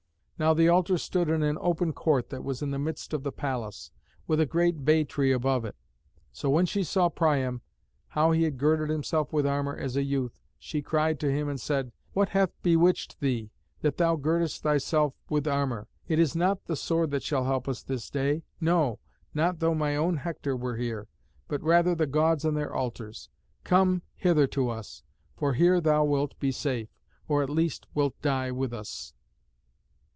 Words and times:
Now 0.39 0.55
the 0.55 0.69
altar 0.69 0.97
stood 0.97 1.29
in 1.29 1.43
an 1.43 1.59
open 1.61 1.93
court 1.93 2.31
that 2.31 2.43
was 2.43 2.63
in 2.63 2.71
the 2.71 2.79
midst 2.79 3.13
of 3.13 3.21
the 3.21 3.31
palace, 3.31 3.91
with 4.25 4.39
a 4.39 4.47
great 4.47 4.83
bay 4.83 5.03
tree 5.03 5.31
above 5.31 5.65
it. 5.65 5.75
So 6.31 6.49
when 6.49 6.65
she 6.65 6.83
saw 6.83 7.09
Priam, 7.09 7.61
how 8.07 8.31
he 8.31 8.41
had 8.41 8.57
girded 8.57 8.89
himself 8.89 9.31
with 9.31 9.45
armour 9.45 9.75
as 9.77 9.95
a 9.95 10.01
youth, 10.01 10.39
she 10.57 10.81
cried 10.81 11.19
to 11.19 11.31
him 11.31 11.47
and 11.47 11.61
said, 11.61 11.91
"What 12.13 12.29
hath 12.29 12.59
bewitched 12.63 13.19
thee, 13.19 13.51
that 13.81 13.97
thou 13.97 14.15
girdest 14.15 14.63
thyself 14.63 15.13
with 15.29 15.47
armour? 15.47 15.87
It 16.07 16.17
is 16.17 16.35
not 16.35 16.65
the 16.65 16.75
sword 16.75 17.11
that 17.11 17.21
shall 17.21 17.43
help 17.45 17.67
us 17.67 17.83
this 17.83 18.09
day; 18.09 18.41
no, 18.59 18.97
not 19.35 19.59
though 19.59 19.75
my 19.75 19.95
own 19.95 20.17
Hector 20.17 20.57
were 20.57 20.75
here, 20.77 21.07
but 21.49 21.61
rather 21.61 21.93
the 21.93 22.07
Gods 22.07 22.45
and 22.45 22.57
their 22.57 22.73
altars. 22.73 23.29
Come 23.63 24.01
hither 24.15 24.47
to 24.47 24.71
us, 24.71 25.03
for 25.35 25.53
here 25.53 25.79
thou 25.79 26.03
wilt 26.03 26.39
be 26.39 26.51
safe, 26.51 26.89
or 27.27 27.43
at 27.43 27.45
the 27.45 27.51
least 27.53 27.85
wilt 27.93 28.19
die 28.23 28.49
with 28.49 28.73
us." 28.73 29.13